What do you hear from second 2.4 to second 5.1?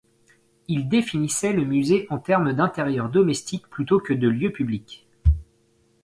d'intérieur domestique plutôt que de lieu public.